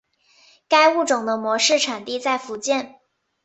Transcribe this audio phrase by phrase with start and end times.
[0.67, 2.95] 该物种的模式产地在福建。